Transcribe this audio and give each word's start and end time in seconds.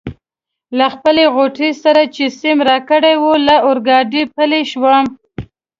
له 0.77 0.85
خپلې 0.93 1.23
غوټې 1.35 1.69
سره 1.83 2.01
چي 2.15 2.25
سیم 2.39 2.57
راکړې 2.69 3.13
وه 3.23 3.35
له 3.47 3.55
اورګاډي 3.67 4.23
پلی 4.35 4.61
شوم. 4.71 5.05